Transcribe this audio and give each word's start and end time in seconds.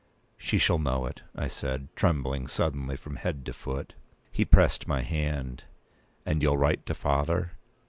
"She 0.35 0.57
shall 0.57 0.79
know 0.79 1.05
it," 1.05 1.21
I 1.35 1.47
said, 1.47 1.89
trembling 1.95 2.47
suddenly 2.47 2.97
from 2.97 3.17
head 3.17 3.45
to 3.45 3.53
foot. 3.53 3.93
He 4.31 4.43
pressed 4.43 4.87
my 4.87 5.03
hand. 5.03 5.65
"And 6.25 6.41
you'll 6.41 6.57
write 6.57 6.87
to 6.87 6.95
father?" 6.95 7.51